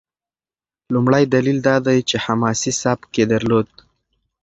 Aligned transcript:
لومړی 0.93 1.23
دلیل 1.33 1.59
دا 1.67 1.75
دی 1.85 1.99
چې 2.09 2.15
حماسي 2.25 2.71
سبک 2.81 3.09
یې 3.19 3.25
درلود. 3.33 3.67